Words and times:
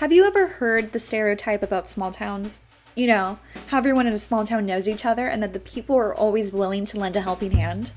Have 0.00 0.12
you 0.12 0.24
ever 0.24 0.46
heard 0.46 0.92
the 0.92 0.98
stereotype 0.98 1.62
about 1.62 1.90
small 1.90 2.10
towns? 2.10 2.62
You 2.94 3.06
know, 3.06 3.38
how 3.66 3.76
everyone 3.76 4.06
in 4.06 4.14
a 4.14 4.18
small 4.18 4.46
town 4.46 4.64
knows 4.64 4.88
each 4.88 5.04
other 5.04 5.26
and 5.26 5.42
that 5.42 5.52
the 5.52 5.60
people 5.60 5.94
are 5.94 6.14
always 6.14 6.54
willing 6.54 6.86
to 6.86 6.98
lend 6.98 7.16
a 7.16 7.20
helping 7.20 7.50
hand? 7.50 7.92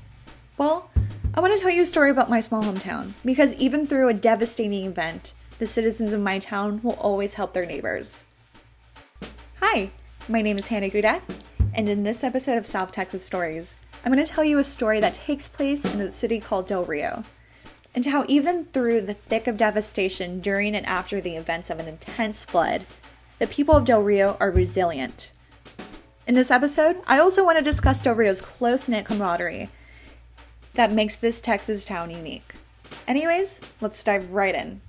Well, 0.58 0.90
I 1.32 1.40
want 1.40 1.54
to 1.54 1.58
tell 1.58 1.70
you 1.70 1.80
a 1.80 1.86
story 1.86 2.10
about 2.10 2.28
my 2.28 2.40
small 2.40 2.62
hometown 2.62 3.12
because 3.24 3.54
even 3.54 3.86
through 3.86 4.10
a 4.10 4.12
devastating 4.12 4.84
event, 4.84 5.32
the 5.58 5.66
citizens 5.66 6.12
of 6.12 6.20
my 6.20 6.38
town 6.38 6.82
will 6.82 6.92
always 6.96 7.32
help 7.32 7.54
their 7.54 7.64
neighbors. 7.64 8.26
Hi, 9.62 9.90
my 10.28 10.42
name 10.42 10.58
is 10.58 10.68
Hannah 10.68 10.90
Goudet, 10.90 11.22
and 11.72 11.88
in 11.88 12.02
this 12.02 12.22
episode 12.22 12.58
of 12.58 12.66
South 12.66 12.92
Texas 12.92 13.24
Stories, 13.24 13.76
I'm 14.04 14.12
going 14.12 14.22
to 14.22 14.30
tell 14.30 14.44
you 14.44 14.58
a 14.58 14.64
story 14.64 15.00
that 15.00 15.14
takes 15.14 15.48
place 15.48 15.86
in 15.86 16.02
a 16.02 16.12
city 16.12 16.38
called 16.38 16.66
Del 16.66 16.84
Rio 16.84 17.24
and 17.94 18.06
how 18.06 18.24
even 18.26 18.64
through 18.66 19.02
the 19.02 19.14
thick 19.14 19.46
of 19.46 19.56
devastation 19.56 20.40
during 20.40 20.74
and 20.74 20.84
after 20.86 21.20
the 21.20 21.36
events 21.36 21.70
of 21.70 21.78
an 21.78 21.86
intense 21.86 22.44
flood, 22.44 22.84
the 23.38 23.46
people 23.46 23.76
of 23.76 23.84
Del 23.84 24.02
Rio 24.02 24.36
are 24.40 24.50
resilient. 24.50 25.32
In 26.26 26.34
this 26.34 26.50
episode, 26.50 26.96
I 27.06 27.18
also 27.18 27.44
want 27.44 27.58
to 27.58 27.64
discuss 27.64 28.00
Del 28.02 28.14
Rio's 28.14 28.40
close 28.40 28.88
knit 28.88 29.04
camaraderie 29.04 29.68
that 30.74 30.92
makes 30.92 31.16
this 31.16 31.40
Texas 31.40 31.84
town 31.84 32.10
unique. 32.10 32.54
Anyways, 33.06 33.60
let's 33.80 34.02
dive 34.02 34.30
right 34.30 34.54
in. 34.54 34.80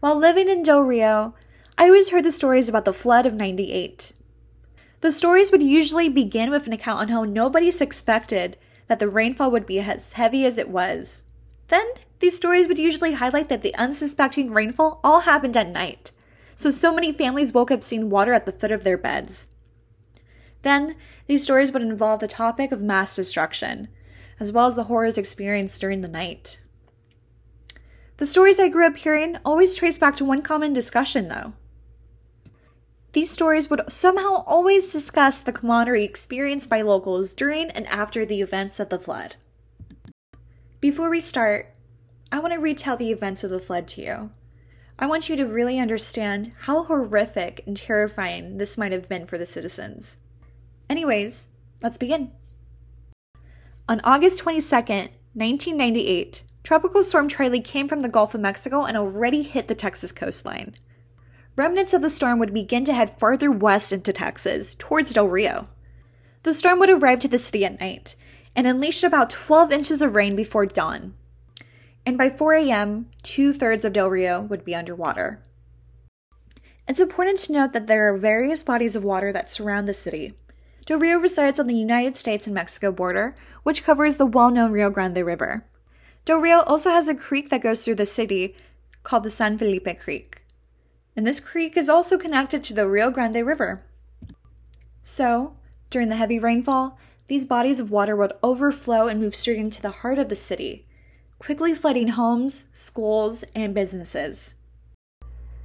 While 0.00 0.16
living 0.16 0.48
in 0.48 0.62
Del 0.62 0.82
Rio, 0.82 1.34
I 1.76 1.84
always 1.84 2.10
heard 2.10 2.24
the 2.24 2.32
stories 2.32 2.68
about 2.68 2.84
the 2.84 2.92
flood 2.92 3.26
of 3.26 3.34
98. 3.34 4.12
The 5.00 5.12
stories 5.12 5.50
would 5.50 5.62
usually 5.62 6.10
begin 6.10 6.50
with 6.50 6.66
an 6.66 6.74
account 6.74 7.00
on 7.00 7.08
how 7.08 7.24
nobody 7.24 7.70
suspected 7.70 8.58
that 8.86 8.98
the 8.98 9.08
rainfall 9.08 9.50
would 9.50 9.64
be 9.64 9.80
as 9.80 10.12
heavy 10.12 10.44
as 10.44 10.58
it 10.58 10.68
was. 10.68 11.24
Then, 11.68 11.86
these 12.18 12.36
stories 12.36 12.68
would 12.68 12.78
usually 12.78 13.14
highlight 13.14 13.48
that 13.48 13.62
the 13.62 13.74
unsuspecting 13.76 14.50
rainfall 14.50 15.00
all 15.02 15.20
happened 15.20 15.56
at 15.56 15.70
night, 15.70 16.12
so 16.54 16.70
so 16.70 16.92
many 16.92 17.12
families 17.12 17.54
woke 17.54 17.70
up 17.70 17.82
seeing 17.82 18.10
water 18.10 18.34
at 18.34 18.44
the 18.44 18.52
foot 18.52 18.70
of 18.70 18.84
their 18.84 18.98
beds. 18.98 19.48
Then, 20.62 20.96
these 21.26 21.42
stories 21.42 21.72
would 21.72 21.82
involve 21.82 22.20
the 22.20 22.28
topic 22.28 22.70
of 22.70 22.82
mass 22.82 23.16
destruction, 23.16 23.88
as 24.38 24.52
well 24.52 24.66
as 24.66 24.76
the 24.76 24.84
horrors 24.84 25.16
experienced 25.16 25.80
during 25.80 26.02
the 26.02 26.08
night. 26.08 26.60
The 28.18 28.26
stories 28.26 28.60
I 28.60 28.68
grew 28.68 28.86
up 28.86 28.98
hearing 28.98 29.38
always 29.46 29.74
trace 29.74 29.96
back 29.96 30.14
to 30.16 30.26
one 30.26 30.42
common 30.42 30.74
discussion, 30.74 31.28
though 31.28 31.54
these 33.12 33.30
stories 33.30 33.68
would 33.68 33.82
somehow 33.88 34.44
always 34.46 34.92
discuss 34.92 35.40
the 35.40 35.52
camaraderie 35.52 36.04
experienced 36.04 36.70
by 36.70 36.82
locals 36.82 37.32
during 37.32 37.70
and 37.70 37.86
after 37.88 38.24
the 38.24 38.40
events 38.40 38.78
of 38.78 38.88
the 38.88 38.98
flood. 38.98 39.36
Before 40.80 41.10
we 41.10 41.20
start, 41.20 41.74
I 42.30 42.38
want 42.38 42.54
to 42.54 42.60
retell 42.60 42.96
the 42.96 43.10
events 43.10 43.42
of 43.42 43.50
the 43.50 43.58
flood 43.58 43.88
to 43.88 44.02
you. 44.02 44.30
I 44.98 45.06
want 45.06 45.28
you 45.28 45.36
to 45.36 45.46
really 45.46 45.78
understand 45.78 46.52
how 46.60 46.84
horrific 46.84 47.64
and 47.66 47.76
terrifying 47.76 48.58
this 48.58 48.78
might 48.78 48.92
have 48.92 49.08
been 49.08 49.26
for 49.26 49.38
the 49.38 49.46
citizens. 49.46 50.18
Anyways, 50.88 51.48
let's 51.82 51.98
begin. 51.98 52.30
On 53.88 54.00
August 54.04 54.44
22nd, 54.44 55.08
1998, 55.32 56.44
Tropical 56.62 57.02
Storm 57.02 57.28
Charley 57.28 57.60
came 57.60 57.88
from 57.88 58.00
the 58.00 58.08
Gulf 58.08 58.34
of 58.34 58.40
Mexico 58.40 58.84
and 58.84 58.96
already 58.96 59.42
hit 59.42 59.66
the 59.66 59.74
Texas 59.74 60.12
coastline 60.12 60.76
remnants 61.60 61.92
of 61.92 62.00
the 62.00 62.08
storm 62.08 62.38
would 62.38 62.54
begin 62.54 62.86
to 62.86 62.94
head 62.94 63.18
farther 63.18 63.50
west 63.50 63.92
into 63.92 64.14
Texas, 64.14 64.74
towards 64.78 65.12
Del 65.12 65.28
Rio. 65.28 65.68
The 66.42 66.54
storm 66.54 66.78
would 66.78 66.88
arrive 66.88 67.20
to 67.20 67.28
the 67.28 67.38
city 67.38 67.66
at 67.66 67.78
night 67.78 68.16
and 68.56 68.66
unleashed 68.66 69.04
about 69.04 69.28
12 69.28 69.70
inches 69.70 70.00
of 70.00 70.16
rain 70.16 70.34
before 70.34 70.64
dawn. 70.64 71.12
And 72.06 72.16
by 72.16 72.30
4 72.30 72.54
a.m., 72.54 73.10
two 73.22 73.52
thirds 73.52 73.84
of 73.84 73.92
Del 73.92 74.08
Rio 74.08 74.40
would 74.40 74.64
be 74.64 74.74
underwater. 74.74 75.42
It's 76.88 76.98
important 76.98 77.36
to 77.40 77.52
note 77.52 77.72
that 77.72 77.88
there 77.88 78.08
are 78.08 78.16
various 78.16 78.62
bodies 78.62 78.96
of 78.96 79.04
water 79.04 79.30
that 79.30 79.50
surround 79.50 79.86
the 79.86 79.92
city. 79.92 80.32
Del 80.86 80.98
Rio 80.98 81.18
resides 81.18 81.60
on 81.60 81.66
the 81.66 81.74
United 81.74 82.16
States 82.16 82.46
and 82.46 82.54
Mexico 82.54 82.90
border, 82.90 83.34
which 83.64 83.84
covers 83.84 84.16
the 84.16 84.24
well 84.24 84.50
known 84.50 84.72
Rio 84.72 84.88
Grande 84.88 85.18
River. 85.18 85.66
Del 86.24 86.38
Rio 86.38 86.60
also 86.60 86.88
has 86.88 87.06
a 87.06 87.14
creek 87.14 87.50
that 87.50 87.60
goes 87.60 87.84
through 87.84 87.96
the 87.96 88.06
city 88.06 88.56
called 89.02 89.24
the 89.24 89.30
San 89.30 89.58
Felipe 89.58 90.00
Creek 90.00 90.39
and 91.20 91.26
this 91.26 91.38
creek 91.38 91.76
is 91.76 91.90
also 91.90 92.16
connected 92.16 92.62
to 92.62 92.72
the 92.72 92.88
Rio 92.88 93.10
Grande 93.10 93.44
River. 93.44 93.82
So, 95.02 95.54
during 95.90 96.08
the 96.08 96.16
heavy 96.16 96.38
rainfall, 96.38 96.98
these 97.26 97.44
bodies 97.44 97.78
of 97.78 97.90
water 97.90 98.16
would 98.16 98.32
overflow 98.42 99.06
and 99.06 99.20
move 99.20 99.34
straight 99.34 99.58
into 99.58 99.82
the 99.82 99.90
heart 99.90 100.18
of 100.18 100.30
the 100.30 100.34
city, 100.34 100.86
quickly 101.38 101.74
flooding 101.74 102.08
homes, 102.08 102.64
schools, 102.72 103.44
and 103.54 103.74
businesses. 103.74 104.54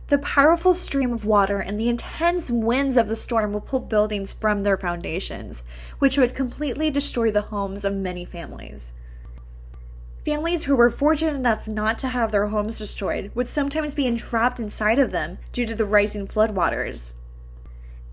The 0.07 0.17
powerful 0.17 0.73
stream 0.73 1.13
of 1.13 1.23
water 1.23 1.61
and 1.61 1.79
the 1.79 1.87
intense 1.87 2.51
winds 2.51 2.97
of 2.97 3.07
the 3.07 3.15
storm 3.15 3.53
will 3.53 3.61
pull 3.61 3.79
buildings 3.79 4.33
from 4.33 4.59
their 4.59 4.75
foundations, 4.75 5.63
which 5.99 6.17
would 6.17 6.35
completely 6.35 6.89
destroy 6.89 7.31
the 7.31 7.43
homes 7.43 7.85
of 7.85 7.95
many 7.95 8.25
families. 8.25 8.93
Families 10.25 10.63
who 10.63 10.75
were 10.75 10.89
fortunate 10.89 11.35
enough 11.35 11.67
not 11.67 11.99
to 11.99 12.07
have 12.07 12.31
their 12.31 12.47
homes 12.47 12.79
destroyed 12.79 13.29
would 13.35 13.47
sometimes 13.47 13.93
be 13.93 14.07
entrapped 14.07 14.59
inside 14.59 14.97
of 14.97 15.11
them 15.11 15.37
due 15.53 15.67
to 15.67 15.75
the 15.75 15.85
rising 15.85 16.27
floodwaters. 16.27 17.13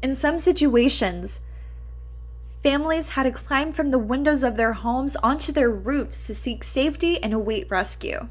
In 0.03 0.15
some 0.15 0.39
situations, 0.39 1.41
families 2.62 3.11
had 3.11 3.23
to 3.23 3.31
climb 3.31 3.73
from 3.73 3.91
the 3.91 3.99
windows 3.99 4.43
of 4.43 4.56
their 4.56 4.75
homes 4.75 5.17
onto 5.17 5.53
their 5.53 5.71
roofs 5.71 6.27
to 6.27 6.34
seek 6.34 6.65
safety 6.65 7.23
and 7.23 7.33
await 7.33 7.71
rescue. 7.71 8.29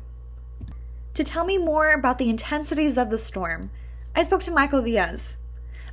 To 1.16 1.24
tell 1.24 1.44
me 1.44 1.58
more 1.58 1.92
about 1.92 2.20
the 2.20 2.30
intensities 2.30 3.00
of 3.00 3.10
the 3.10 3.18
storm, 3.18 3.72
I 4.16 4.22
spoke 4.22 4.44
to 4.44 4.52
Michael 4.52 4.84
Diaz, 4.84 5.38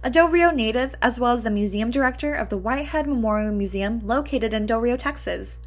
a 0.03 0.11
Del 0.11 0.29
Rio 0.29 0.51
native 0.51 0.95
as 1.01 1.19
well 1.19 1.33
as 1.33 1.43
the 1.43 1.51
museum 1.51 1.91
director 1.91 2.35
of 2.35 2.51
the 2.51 2.59
Whitehead 2.59 3.07
Memorial 3.07 3.55
Museum 3.55 4.07
located 4.07 4.53
in 4.53 4.67
Del 4.67 4.81
Rio, 4.81 4.99
Texas. 4.99 5.59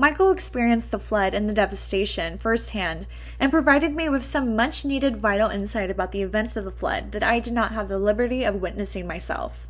Michael 0.00 0.30
experienced 0.30 0.92
the 0.92 0.98
flood 1.00 1.34
and 1.34 1.48
the 1.48 1.52
devastation 1.52 2.38
firsthand 2.38 3.08
and 3.40 3.50
provided 3.50 3.96
me 3.96 4.08
with 4.08 4.22
some 4.22 4.54
much 4.54 4.84
needed 4.84 5.16
vital 5.16 5.50
insight 5.50 5.90
about 5.90 6.12
the 6.12 6.22
events 6.22 6.54
of 6.54 6.64
the 6.64 6.70
flood 6.70 7.10
that 7.10 7.24
I 7.24 7.40
did 7.40 7.52
not 7.52 7.72
have 7.72 7.88
the 7.88 7.98
liberty 7.98 8.44
of 8.44 8.62
witnessing 8.62 9.08
myself. 9.08 9.66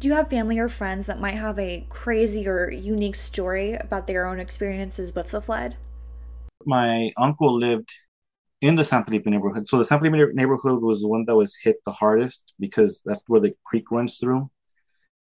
Do 0.00 0.08
you 0.08 0.14
have 0.14 0.28
family 0.28 0.58
or 0.58 0.68
friends 0.68 1.06
that 1.06 1.20
might 1.20 1.36
have 1.36 1.60
a 1.60 1.86
crazy 1.90 2.48
or 2.48 2.68
unique 2.72 3.14
story 3.14 3.74
about 3.74 4.08
their 4.08 4.26
own 4.26 4.40
experiences 4.40 5.14
with 5.14 5.30
the 5.30 5.40
flood? 5.40 5.76
My 6.66 7.12
uncle 7.16 7.56
lived 7.56 7.92
in 8.60 8.74
the 8.74 8.84
San 8.84 9.04
Felipe 9.04 9.26
neighborhood. 9.26 9.68
So 9.68 9.78
the 9.78 9.84
San 9.84 10.00
Felipe 10.00 10.34
neighborhood 10.34 10.82
was 10.82 11.02
the 11.02 11.08
one 11.08 11.24
that 11.26 11.36
was 11.36 11.54
hit 11.62 11.76
the 11.84 11.92
hardest 11.92 12.52
because 12.58 13.00
that's 13.06 13.22
where 13.28 13.40
the 13.40 13.54
creek 13.62 13.92
runs 13.92 14.18
through. 14.18 14.50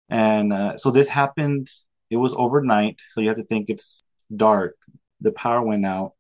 And 0.09 0.53
uh, 0.53 0.77
so 0.77 0.93
this 0.93 1.09
happened 1.09 1.69
it 2.12 2.17
was 2.17 2.34
overnight, 2.37 3.00
so 3.09 3.23
you 3.23 3.28
have 3.28 3.39
to 3.39 3.43
think 3.45 3.71
it's 3.71 4.03
dark. 4.37 4.77
The 5.23 5.33
power 5.33 5.62
went 5.62 5.87
out. 5.87 6.12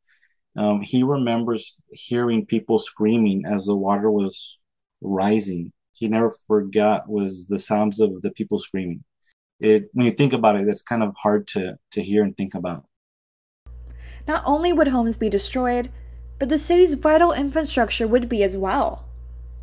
Um, 0.56 0.80
he 0.80 1.02
remembers 1.02 1.76
hearing 1.90 2.46
people 2.46 2.78
screaming 2.78 3.44
as 3.46 3.66
the 3.66 3.76
water 3.76 4.10
was 4.10 4.58
rising. 5.02 5.70
He 5.92 6.08
never 6.08 6.30
forgot 6.46 7.08
was 7.08 7.46
the 7.46 7.58
sounds 7.58 8.00
of 8.00 8.22
the 8.22 8.30
people 8.30 8.58
screaming. 8.58 9.04
It 9.60 9.90
when 9.92 10.06
you 10.06 10.12
think 10.12 10.32
about 10.32 10.56
it, 10.56 10.66
it's 10.66 10.80
kind 10.80 11.02
of 11.02 11.14
hard 11.22 11.46
to 11.48 11.76
to 11.92 12.02
hear 12.02 12.24
and 12.24 12.34
think 12.34 12.54
about. 12.54 12.86
Not 14.26 14.42
only 14.46 14.72
would 14.72 14.88
homes 14.88 15.18
be 15.18 15.28
destroyed, 15.28 15.90
but 16.38 16.48
the 16.48 16.58
city's 16.58 16.94
vital 16.94 17.32
infrastructure 17.32 18.08
would 18.08 18.30
be 18.30 18.42
as 18.42 18.56
well. 18.56 19.04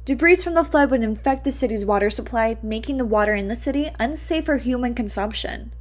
Debris 0.05 0.43
from 0.43 0.53
the 0.53 0.63
flood 0.63 0.91
would 0.91 1.03
infect 1.03 1.43
the 1.43 1.51
city's 1.51 1.85
water 1.85 2.09
supply, 2.11 2.57
making 2.61 2.97
the 2.97 3.05
water 3.05 3.33
in 3.33 3.47
the 3.47 3.55
city 3.55 3.89
unsafe 3.99 4.45
for 4.45 4.57
human 4.57 4.93
consumption. 4.93 5.71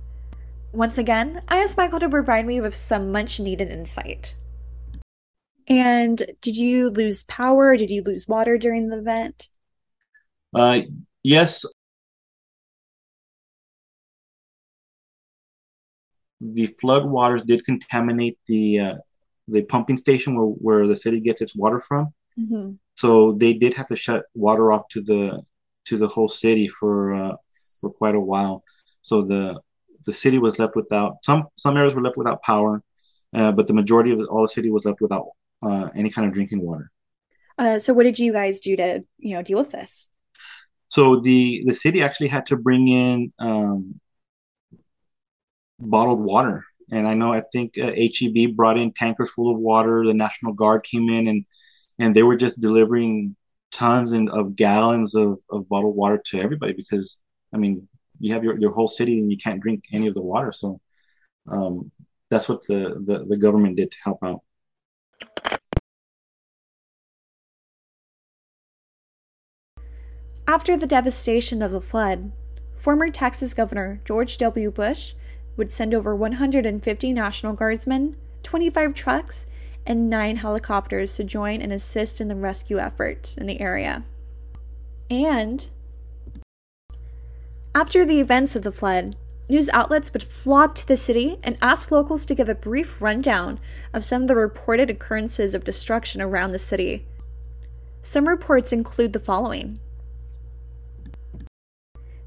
Once 0.73 0.99
again, 0.99 1.43
I 1.49 1.59
asked 1.59 1.79
Michael 1.79 2.01
to 2.01 2.09
provide 2.09 2.47
me 2.47 2.61
with 2.61 2.75
some 2.75 3.11
much 3.11 3.41
needed 3.41 3.71
insight. 3.71 4.37
And 5.67 6.23
did 6.41 6.57
you 6.57 6.91
lose 6.91 7.25
power? 7.25 7.77
Did 7.77 7.91
you 7.91 8.03
lose 8.03 8.29
water 8.29 8.59
during 8.59 8.89
the 8.89 8.99
event? 8.99 9.49
Uh, 10.55 10.83
yes. 11.23 11.65
The 16.41 16.67
flood 16.81 17.07
waters 17.07 17.43
did 17.43 17.65
contaminate 17.65 18.39
the 18.47 18.81
uh, 18.81 18.95
the 19.49 19.63
pumping 19.63 19.97
station 19.97 20.37
where, 20.37 20.47
where 20.47 20.87
the 20.87 20.97
city 20.97 21.21
gets 21.21 21.41
its 21.41 21.57
water 21.57 21.81
from. 21.81 22.13
Mm-hmm. 22.39 22.73
So 22.97 23.33
they 23.33 23.55
did 23.55 23.75
have 23.75 23.87
to 23.87 23.97
shut 23.97 24.27
water 24.35 24.71
off 24.73 24.89
to 24.89 25.03
the 25.03 25.43
to 25.87 25.97
the 25.97 26.09
whole 26.09 26.29
city 26.29 26.69
for 26.69 27.15
uh, 27.15 27.37
for 27.81 27.91
quite 27.91 28.15
a 28.15 28.21
while. 28.21 28.63
So 29.03 29.23
the 29.23 29.61
the 30.07 30.13
city 30.13 30.39
was 30.39 30.59
left 30.59 30.77
without 30.77 31.17
some 31.25 31.45
some 31.57 31.77
areas 31.77 31.95
were 31.95 32.03
left 32.03 32.17
without 32.17 32.43
power, 32.43 32.83
uh, 33.35 33.53
but 33.53 33.67
the 33.67 33.75
majority 33.75 34.13
of 34.13 34.21
all 34.31 34.43
the 34.43 34.49
city 34.49 34.71
was 34.71 34.85
left 34.85 35.01
without 35.01 35.27
uh, 35.63 35.89
any 35.95 36.11
kind 36.11 36.27
of 36.27 36.33
drinking 36.33 36.61
water. 36.61 36.91
Uh, 37.59 37.79
so, 37.79 37.93
what 37.93 38.05
did 38.05 38.19
you 38.19 38.33
guys 38.33 38.61
do 38.61 38.77
to 38.77 39.05
you 39.19 39.35
know 39.35 39.43
deal 39.43 39.59
with 39.59 39.73
this? 39.73 40.09
So 40.89 41.21
the 41.21 41.63
the 41.67 41.75
city 41.75 42.03
actually 42.03 42.29
had 42.29 42.47
to 42.47 42.57
bring 42.57 42.89
in 42.89 43.33
um, 43.39 44.01
bottled 45.79 46.21
water 46.21 46.65
And 46.91 47.07
I 47.07 47.15
know 47.15 47.33
I 47.33 47.43
think 47.53 47.77
uh, 47.79 47.93
HEB 47.93 48.57
brought 48.57 48.79
in 48.79 48.93
tankers 48.93 49.31
full 49.31 49.53
of 49.53 49.59
water. 49.59 50.05
The 50.07 50.15
National 50.15 50.53
Guard 50.53 50.85
came 50.85 51.09
in 51.11 51.27
and 51.29 51.45
and 51.99 52.15
they 52.15 52.23
were 52.23 52.37
just 52.37 52.61
delivering 52.61 53.37
tons 53.73 54.13
and 54.13 54.31
of 54.31 54.57
gallons 54.57 55.15
of, 55.15 55.39
of 55.51 55.69
bottled 55.69 55.97
water 55.97 56.21
to 56.27 56.41
everybody 56.41 56.73
because 56.73 57.19
I 57.53 57.59
mean 57.59 57.89
you 58.19 58.35
have 58.35 58.45
your, 58.45 58.59
your 58.59 58.73
whole 58.73 58.89
city 58.89 59.21
and 59.21 59.31
you 59.31 59.37
can't 59.37 59.61
drink 59.61 59.85
any 59.93 60.07
of 60.07 60.15
the 60.15 60.23
water. 60.23 60.53
So 60.53 60.81
um, 61.47 61.91
that's 62.31 62.49
what 62.49 62.67
the, 62.67 63.01
the, 63.05 63.25
the 63.29 63.37
government 63.37 63.77
did 63.77 63.91
to 63.91 63.99
help 64.05 64.19
out. 64.23 64.43
After 70.47 70.77
the 70.77 70.87
devastation 70.87 71.61
of 71.61 71.73
the 71.73 71.81
flood, 71.81 72.33
former 72.75 73.11
Texas 73.11 73.53
Governor 73.53 74.01
George 74.05 74.39
W. 74.39 74.71
Bush 74.71 75.13
would 75.59 75.71
send 75.71 75.93
over 75.93 76.17
150 76.17 77.13
National 77.13 77.53
Guardsmen, 77.53 78.17
25 78.45 78.95
trucks, 78.95 79.47
and 79.85 80.09
nine 80.09 80.37
helicopters 80.37 81.17
to 81.17 81.25
join 81.25 81.61
and 81.61 81.73
assist 81.73 82.21
in 82.21 82.29
the 82.29 82.35
rescue 82.35 82.79
effort 82.79 83.37
in 83.37 83.47
the 83.47 83.61
area. 83.61 84.05
And 85.11 85.69
after 87.79 88.05
the 88.05 88.19
events 88.19 88.57
of 88.57 88.65
the 88.65 88.73
flood, 88.73 89.15
news 89.49 89.69
outlets 89.69 90.13
would 90.13 90.25
flock 90.25 90.75
to 90.75 90.89
the 90.89 90.97
city 90.97 91.39
and 91.45 91.57
ask 91.63 91.93
locals 91.93 92.27
to 92.27 92.35
give 92.35 92.49
a 92.49 92.55
brief 92.57 93.01
rundown 93.01 93.61
of 93.95 94.05
some 94.05 94.23
of 94.23 94.27
the 94.27 94.35
reported 94.35 94.91
occurrences 94.91 95.55
of 95.55 95.63
destruction 95.63 96.21
around 96.21 96.51
the 96.51 96.59
city. 96.59 97.07
Some 98.03 98.27
reports 98.27 98.73
include 98.73 99.13
the 99.13 99.21
following 99.21 99.79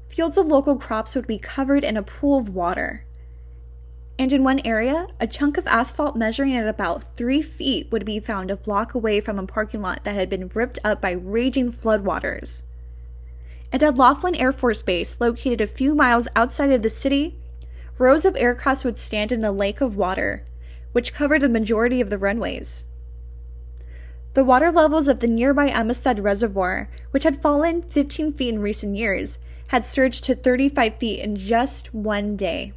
Fields 0.08 0.38
of 0.38 0.46
local 0.46 0.76
crops 0.76 1.14
would 1.14 1.26
be 1.26 1.36
covered 1.36 1.84
in 1.84 1.98
a 1.98 2.02
pool 2.02 2.38
of 2.38 2.48
water. 2.48 3.04
And 4.18 4.32
in 4.32 4.44
one 4.44 4.62
area, 4.64 5.06
a 5.20 5.26
chunk 5.26 5.58
of 5.58 5.66
asphalt 5.66 6.16
measuring 6.16 6.56
at 6.56 6.66
about 6.66 7.14
three 7.14 7.42
feet 7.42 7.92
would 7.92 8.06
be 8.06 8.20
found 8.20 8.50
a 8.50 8.56
block 8.56 8.94
away 8.94 9.20
from 9.20 9.38
a 9.38 9.46
parking 9.46 9.82
lot 9.82 10.04
that 10.04 10.14
had 10.14 10.30
been 10.30 10.48
ripped 10.54 10.78
up 10.82 11.02
by 11.02 11.10
raging 11.10 11.70
floodwaters. 11.70 12.62
And 13.72 13.82
at 13.82 13.96
Laughlin 13.96 14.34
Air 14.34 14.52
Force 14.52 14.82
Base, 14.82 15.18
located 15.18 15.62
a 15.62 15.66
few 15.66 15.94
miles 15.94 16.28
outside 16.36 16.70
of 16.70 16.82
the 16.82 16.90
city, 16.90 17.38
rows 17.98 18.26
of 18.26 18.34
aircrafts 18.34 18.84
would 18.84 18.98
stand 18.98 19.32
in 19.32 19.44
a 19.44 19.50
lake 19.50 19.80
of 19.80 19.96
water, 19.96 20.46
which 20.92 21.14
covered 21.14 21.40
the 21.40 21.48
majority 21.48 22.00
of 22.00 22.10
the 22.10 22.18
runways. 22.18 22.84
The 24.34 24.44
water 24.44 24.70
levels 24.70 25.08
of 25.08 25.20
the 25.20 25.26
nearby 25.26 25.68
Amistad 25.68 26.20
Reservoir, 26.20 26.90
which 27.10 27.24
had 27.24 27.40
fallen 27.40 27.82
15 27.82 28.32
feet 28.32 28.48
in 28.48 28.60
recent 28.60 28.96
years, 28.96 29.38
had 29.68 29.86
surged 29.86 30.24
to 30.24 30.34
35 30.34 30.96
feet 30.96 31.20
in 31.20 31.36
just 31.36 31.94
one 31.94 32.36
day. 32.36 32.74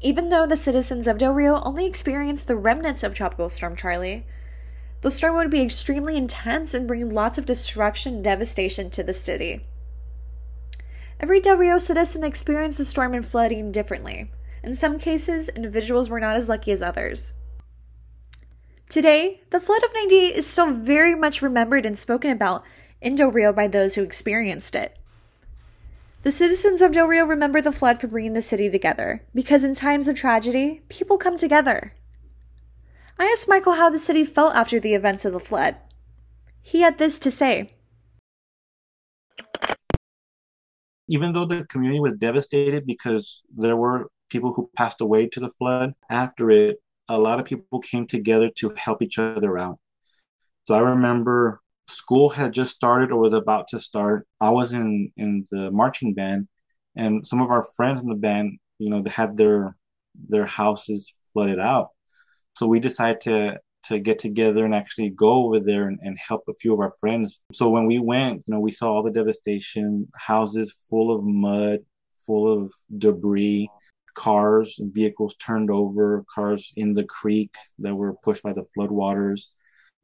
Even 0.00 0.28
though 0.28 0.46
the 0.46 0.56
citizens 0.56 1.06
of 1.06 1.18
Del 1.18 1.32
Rio 1.32 1.62
only 1.62 1.86
experienced 1.86 2.46
the 2.46 2.56
remnants 2.56 3.02
of 3.02 3.14
Tropical 3.14 3.48
Storm 3.48 3.76
Charley, 3.76 4.26
the 5.04 5.10
storm 5.10 5.36
would 5.36 5.50
be 5.50 5.60
extremely 5.60 6.16
intense 6.16 6.72
and 6.72 6.88
bring 6.88 7.10
lots 7.10 7.36
of 7.36 7.44
destruction 7.44 8.14
and 8.14 8.24
devastation 8.24 8.88
to 8.88 9.02
the 9.02 9.12
city. 9.12 9.60
Every 11.20 11.40
Del 11.40 11.58
Rio 11.58 11.76
citizen 11.76 12.24
experienced 12.24 12.78
the 12.78 12.86
storm 12.86 13.12
and 13.12 13.24
flooding 13.24 13.70
differently. 13.70 14.30
In 14.62 14.74
some 14.74 14.98
cases, 14.98 15.50
individuals 15.50 16.08
were 16.08 16.20
not 16.20 16.36
as 16.36 16.48
lucky 16.48 16.72
as 16.72 16.82
others. 16.82 17.34
Today, 18.88 19.42
the 19.50 19.60
flood 19.60 19.84
of 19.84 19.92
98 19.92 20.36
is 20.36 20.46
still 20.46 20.70
very 20.72 21.14
much 21.14 21.42
remembered 21.42 21.84
and 21.84 21.98
spoken 21.98 22.30
about 22.30 22.64
in 23.02 23.14
Del 23.14 23.30
Rio 23.30 23.52
by 23.52 23.68
those 23.68 23.96
who 23.96 24.02
experienced 24.02 24.74
it. 24.74 24.96
The 26.22 26.32
citizens 26.32 26.80
of 26.80 26.92
Del 26.92 27.06
Rio 27.06 27.26
remember 27.26 27.60
the 27.60 27.72
flood 27.72 28.00
for 28.00 28.06
bringing 28.06 28.32
the 28.32 28.40
city 28.40 28.70
together, 28.70 29.22
because 29.34 29.64
in 29.64 29.74
times 29.74 30.08
of 30.08 30.16
tragedy, 30.16 30.80
people 30.88 31.18
come 31.18 31.36
together. 31.36 31.92
I 33.18 33.26
asked 33.26 33.48
Michael 33.48 33.74
how 33.74 33.90
the 33.90 33.98
city 33.98 34.24
felt 34.24 34.54
after 34.54 34.80
the 34.80 34.94
events 34.94 35.24
of 35.24 35.32
the 35.32 35.40
flood. 35.40 35.76
He 36.62 36.80
had 36.80 36.98
this 36.98 37.18
to 37.20 37.30
say. 37.30 37.70
Even 41.08 41.32
though 41.32 41.44
the 41.44 41.64
community 41.66 42.00
was 42.00 42.14
devastated 42.14 42.86
because 42.86 43.42
there 43.56 43.76
were 43.76 44.10
people 44.30 44.52
who 44.52 44.70
passed 44.74 45.00
away 45.00 45.28
to 45.28 45.40
the 45.40 45.50
flood, 45.58 45.94
after 46.10 46.50
it, 46.50 46.78
a 47.08 47.18
lot 47.18 47.38
of 47.38 47.44
people 47.44 47.78
came 47.80 48.06
together 48.06 48.50
to 48.56 48.74
help 48.76 49.02
each 49.02 49.18
other 49.18 49.58
out. 49.58 49.78
So 50.64 50.74
I 50.74 50.80
remember 50.80 51.60
school 51.86 52.30
had 52.30 52.52
just 52.52 52.74
started 52.74 53.12
or 53.12 53.20
was 53.20 53.34
about 53.34 53.68
to 53.68 53.80
start. 53.80 54.26
I 54.40 54.50
was 54.50 54.72
in 54.72 55.12
in 55.16 55.46
the 55.50 55.70
marching 55.70 56.14
band, 56.14 56.48
and 56.96 57.26
some 57.26 57.42
of 57.42 57.50
our 57.50 57.62
friends 57.62 58.02
in 58.02 58.08
the 58.08 58.14
band, 58.14 58.58
you 58.78 58.88
know, 58.90 59.02
they 59.02 59.10
had 59.10 59.36
their 59.36 59.76
their 60.28 60.46
houses 60.46 61.14
flooded 61.32 61.60
out. 61.60 61.90
So 62.56 62.66
we 62.66 62.80
decided 62.80 63.20
to 63.22 63.60
to 63.84 64.00
get 64.00 64.18
together 64.18 64.64
and 64.64 64.74
actually 64.74 65.10
go 65.10 65.44
over 65.44 65.60
there 65.60 65.88
and, 65.88 65.98
and 66.02 66.18
help 66.18 66.42
a 66.48 66.54
few 66.54 66.72
of 66.72 66.80
our 66.80 66.92
friends. 66.98 67.42
So 67.52 67.68
when 67.68 67.84
we 67.84 67.98
went, 67.98 68.42
you 68.46 68.54
know, 68.54 68.60
we 68.60 68.72
saw 68.72 68.90
all 68.90 69.02
the 69.02 69.10
devastation, 69.10 70.08
houses 70.16 70.72
full 70.88 71.14
of 71.14 71.22
mud, 71.22 71.80
full 72.26 72.50
of 72.50 72.72
debris, 72.96 73.68
cars 74.14 74.76
and 74.78 74.94
vehicles 74.94 75.36
turned 75.36 75.70
over, 75.70 76.24
cars 76.34 76.72
in 76.76 76.94
the 76.94 77.04
creek 77.04 77.54
that 77.80 77.94
were 77.94 78.14
pushed 78.24 78.42
by 78.42 78.54
the 78.54 78.64
floodwaters 78.74 79.48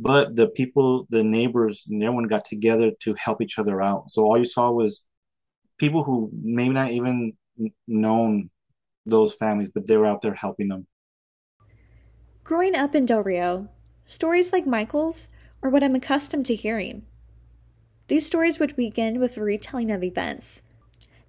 but 0.00 0.34
the 0.34 0.48
people, 0.48 1.06
the 1.10 1.22
neighbors, 1.22 1.86
and 1.88 2.02
everyone 2.02 2.24
got 2.24 2.46
together 2.46 2.90
to 3.00 3.14
help 3.14 3.42
each 3.42 3.58
other 3.58 3.82
out. 3.82 4.10
So 4.10 4.22
all 4.24 4.38
you 4.38 4.46
saw 4.46 4.70
was 4.70 5.02
people 5.78 6.02
who 6.02 6.30
maybe 6.32 6.72
not 6.72 6.90
even 6.92 7.34
known 7.86 8.48
those 9.04 9.34
families, 9.34 9.68
but 9.68 9.86
they 9.86 9.98
were 9.98 10.06
out 10.06 10.22
there 10.22 10.32
helping 10.32 10.68
them. 10.68 10.86
Growing 12.44 12.74
up 12.74 12.94
in 12.94 13.06
Del 13.06 13.22
Rio, 13.22 13.68
stories 14.04 14.52
like 14.52 14.66
Michael's 14.66 15.28
are 15.62 15.70
what 15.70 15.84
I'm 15.84 15.94
accustomed 15.94 16.46
to 16.46 16.54
hearing. 16.54 17.06
These 18.08 18.26
stories 18.26 18.58
would 18.58 18.74
begin 18.74 19.20
with 19.20 19.36
a 19.36 19.42
retelling 19.42 19.92
of 19.92 20.02
events, 20.02 20.62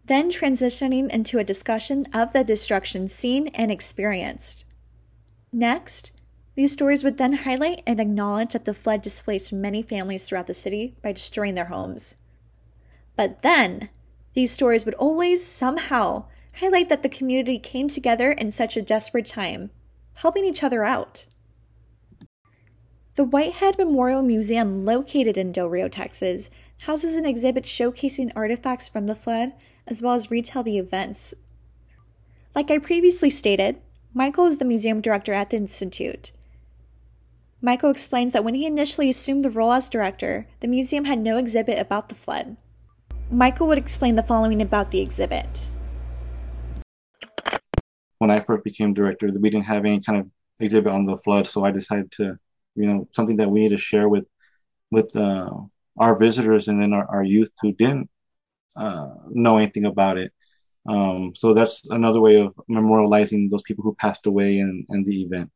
then 0.06 0.32
transitioning 0.32 1.10
into 1.10 1.38
a 1.38 1.44
discussion 1.44 2.06
of 2.14 2.34
the 2.34 2.44
destruction 2.44 3.08
seen 3.08 3.48
and 3.50 3.70
experienced. 3.70 4.66
Next, 5.54 6.12
these 6.56 6.72
stories 6.72 7.04
would 7.04 7.18
then 7.18 7.34
highlight 7.34 7.84
and 7.86 8.00
acknowledge 8.00 8.54
that 8.54 8.66
the 8.66 8.74
flood 8.74 9.02
displaced 9.02 9.54
many 9.54 9.82
families 9.82 10.24
throughout 10.24 10.48
the 10.48 10.54
city 10.54 10.96
by 11.02 11.12
destroying 11.12 11.56
their 11.56 11.66
homes. 11.66 12.18
But 13.16 13.42
then, 13.42 13.90
these 14.34 14.52
stories 14.52 14.86
would 14.86 14.96
always 14.96 15.46
somehow 15.46 16.26
highlight 16.56 16.90
that 16.90 17.04
the 17.04 17.10
community 17.10 17.60
came 17.60 17.88
together 17.88 18.32
in 18.32 18.52
such 18.52 18.76
a 18.76 18.82
desperate 18.82 19.28
time, 19.28 19.70
helping 20.18 20.46
each 20.46 20.64
other 20.64 20.84
out. 20.84 21.28
The 23.16 23.24
Whitehead 23.24 23.78
Memorial 23.78 24.24
Museum, 24.24 24.86
located 24.86 25.38
in 25.38 25.52
Del 25.52 25.68
Rio, 25.68 25.90
Texas, 25.90 26.50
houses 26.84 27.16
an 27.16 27.26
exhibit 27.26 27.66
showcasing 27.66 28.32
artifacts 28.36 28.88
from 28.88 29.08
the 29.08 29.16
flood 29.16 29.54
as 29.88 30.02
well 30.02 30.14
as 30.14 30.32
retell 30.32 30.64
the 30.64 30.78
events. 30.78 31.34
Like 32.56 32.72
I 32.72 32.78
previously 32.78 33.30
stated, 33.30 33.82
Michael 34.14 34.46
is 34.46 34.58
the 34.58 34.66
museum 34.66 35.02
director 35.02 35.34
at 35.34 35.50
the 35.50 35.58
Institute. 35.58 36.32
Michael 37.62 37.92
explains 37.92 38.34
that 38.34 38.44
when 38.44 38.56
he 38.56 38.66
initially 38.66 39.10
assumed 39.10 39.46
the 39.46 39.52
role 39.52 39.72
as 39.72 39.90
director, 39.90 40.48
the 40.62 40.68
museum 40.68 41.06
had 41.06 41.20
no 41.20 41.38
exhibit 41.38 41.78
about 41.80 42.10
the 42.10 42.16
flood. 42.16 42.58
Michael 43.30 43.68
would 43.68 43.78
explain 43.78 44.16
the 44.16 44.24
following 44.24 44.62
about 44.62 44.92
the 44.92 45.00
exhibit. 45.00 45.70
When 48.22 48.30
I 48.30 48.40
first 48.42 48.64
became 48.64 48.94
director, 48.94 49.32
we 49.34 49.50
didn't 49.50 49.66
have 49.66 49.84
any 49.84 50.00
kind 50.00 50.20
of 50.20 50.28
exhibit 50.60 50.94
on 50.94 51.08
the 51.08 51.18
flood, 51.18 51.48
so 51.48 51.66
I 51.66 51.72
decided 51.72 52.12
to, 52.18 52.38
you 52.76 52.86
know, 52.86 53.08
something 53.14 53.38
that 53.38 53.50
we 53.50 53.62
need 53.62 53.70
to 53.70 53.78
share 53.90 54.08
with 54.08 54.28
with 54.92 55.16
uh, 55.16 55.50
our 55.98 56.14
visitors 56.20 56.68
and 56.68 56.80
then 56.80 56.94
our, 56.94 57.06
our 57.10 57.24
youth 57.24 57.50
who 57.62 57.72
didn't 57.72 58.12
uh, 58.76 59.10
know 59.30 59.58
anything 59.58 59.86
about 59.86 60.20
it. 60.20 60.32
Um, 60.88 61.34
so 61.34 61.56
that's 61.56 61.90
another 61.90 62.22
way 62.22 62.36
of 62.36 62.54
memorializing 62.70 63.50
those 63.50 63.64
people 63.64 63.84
who 63.84 63.96
passed 63.96 64.28
away 64.28 64.60
in, 64.60 64.86
in 64.92 65.04
the 65.04 65.24
event. 65.24 65.50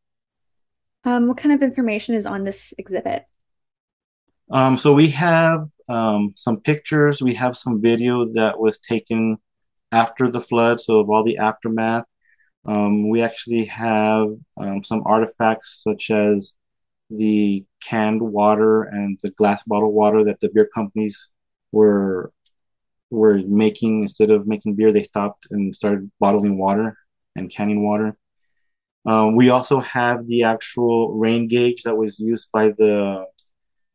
Um, 1.04 1.28
what 1.28 1.38
kind 1.38 1.54
of 1.54 1.62
information 1.62 2.16
is 2.16 2.26
on 2.26 2.46
this 2.46 2.74
exhibit? 2.80 3.26
Um, 4.50 4.76
so 4.76 4.92
we 4.96 5.10
have 5.10 5.68
um, 5.88 6.34
some 6.36 6.62
pictures. 6.62 7.22
We 7.22 7.36
have 7.36 7.56
some 7.56 7.80
video 7.80 8.26
that 8.34 8.60
was 8.60 8.80
taken 8.80 9.38
after 9.92 10.28
the 10.28 10.42
flood, 10.42 10.80
so 10.80 11.00
of 11.00 11.12
all 11.12 11.24
the 11.24 11.38
aftermath. 11.38 12.06
Um, 12.66 13.10
we 13.10 13.22
actually 13.22 13.66
have 13.66 14.30
um, 14.58 14.84
some 14.84 15.04
artifacts 15.06 15.84
such 15.84 16.10
as 16.10 16.54
the 17.10 17.66
canned 17.84 18.22
water 18.22 18.84
and 18.84 19.20
the 19.22 19.32
glass 19.32 19.64
bottle 19.64 19.94
water 19.94 20.24
that 20.24 20.40
the 20.40 20.50
beer 20.50 20.68
companies 20.74 21.30
were 21.72 22.32
were 23.12 23.38
making 23.48 24.02
instead 24.02 24.32
of 24.32 24.48
making 24.48 24.76
beer. 24.76 24.92
They 24.92 25.04
stopped 25.04 25.48
and 25.52 25.76
started 25.76 26.10
bottling 26.20 26.58
water 26.58 26.98
and 27.36 27.52
canning 27.52 27.84
water. 27.84 28.18
Um, 29.06 29.36
we 29.36 29.50
also 29.52 29.80
have 29.80 30.28
the 30.28 30.44
actual 30.44 31.14
rain 31.14 31.48
gauge 31.48 31.84
that 31.84 31.96
was 31.96 32.20
used 32.20 32.50
by 32.52 32.70
the 32.70 33.26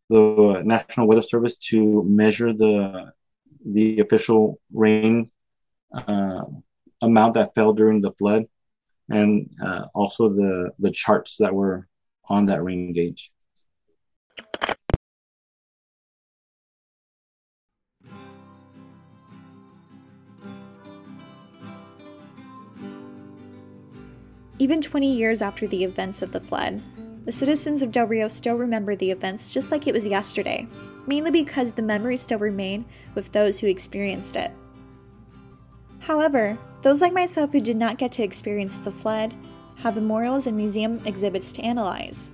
the 0.09 0.63
National 0.65 1.07
Weather 1.07 1.23
Service 1.23 1.57
to 1.71 2.05
measure 2.05 2.53
the 2.53 3.13
the 3.65 4.01
official 4.01 4.61
rain 4.73 5.31
uh, 5.93 6.43
amount 7.03 7.35
that 7.35 7.55
fell 7.55 7.73
during 7.73 8.01
the 8.01 8.13
flood. 8.13 8.47
And 9.11 9.51
uh, 9.63 9.87
also 9.95 10.29
the 10.29 10.71
the 10.79 10.91
charts 10.91 11.37
that 11.39 11.55
were 11.55 11.87
on 12.29 12.47
that 12.47 12.63
rain 12.63 12.93
gauge. 12.93 13.33
Even 24.59 24.83
20 24.83 25.11
years 25.11 25.41
after 25.41 25.67
the 25.67 25.83
events 25.83 26.21
of 26.21 26.33
the 26.33 26.41
flood, 26.41 26.83
the 27.25 27.33
citizens 27.33 27.81
of 27.81 27.91
Del 27.91 28.07
Rio 28.07 28.29
still 28.29 28.57
remember 28.57 28.95
the 28.95 29.11
events 29.11 29.51
just 29.51 29.71
like 29.71 29.87
it 29.87 29.95
was 29.95 30.07
yesterday, 30.07 30.69
mainly 31.07 31.31
because 31.31 31.73
the 31.73 31.83
memories 31.83 32.21
still 32.21 32.39
remain 32.39 32.85
with 33.15 33.33
those 33.33 33.59
who 33.59 33.67
experienced 33.69 34.37
it. 34.37 34.51
However, 35.99 36.59
those 36.83 37.01
like 37.01 37.13
myself 37.13 37.53
who 37.53 37.61
did 37.61 37.77
not 37.77 37.99
get 37.99 38.13
to 38.13 38.23
experience 38.23 38.77
the 38.77 38.91
flood 38.91 39.35
have 39.77 39.95
memorials 39.95 40.47
and 40.47 40.57
museum 40.57 41.01
exhibits 41.05 41.53
to 41.53 41.63
analyze. 41.63 42.33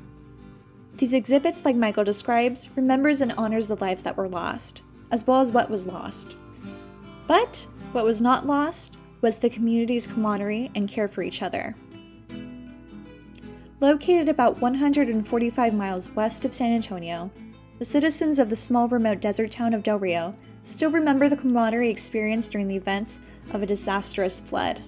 These 0.97 1.13
exhibits, 1.13 1.65
like 1.65 1.77
Michael 1.77 2.05
describes, 2.05 2.69
remembers 2.75 3.21
and 3.21 3.33
honors 3.33 3.69
the 3.69 3.77
lives 3.77 4.03
that 4.05 4.17
were 4.17 4.29
lost, 4.29 4.83
as 5.11 5.27
well 5.27 5.41
as 5.41 5.53
what 5.53 5.71
was 5.71 5.87
lost. 5.87 6.37
But 7.27 7.67
what 7.93 8.05
was 8.05 8.23
not 8.23 8.47
lost 8.47 8.97
was 9.21 9.37
the 9.37 9.51
community's 9.51 10.07
camaraderie 10.07 10.71
and 10.75 10.89
care 10.89 11.09
for 11.09 11.23
each 11.23 11.43
other. 11.43 11.75
Located 13.81 14.29
about 14.29 14.61
145 14.61 15.75
miles 15.75 16.11
west 16.13 16.45
of 16.45 16.55
San 16.55 16.73
Antonio, 16.73 17.31
the 17.79 17.85
citizens 17.85 18.39
of 18.39 18.49
the 18.49 18.57
small 18.57 18.89
remote 18.89 19.21
desert 19.21 19.51
town 19.51 19.75
of 19.75 19.83
Del 19.83 19.99
Rio 19.99 20.35
still 20.63 20.91
remember 20.91 21.29
the 21.29 21.37
camaraderie 21.37 21.91
experienced 21.91 22.53
during 22.53 22.69
the 22.69 22.77
events 22.77 23.19
of 23.53 23.63
a 23.63 23.67
disastrous 23.67 24.41
flood. 24.41 24.81